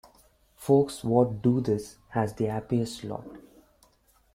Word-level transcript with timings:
Folks 0.55 1.03
what 1.03 1.43
do 1.43 1.61
this 1.61 1.97
has 2.09 2.33
the 2.33 2.45
happiest 2.45 3.03
lot. 3.03 3.27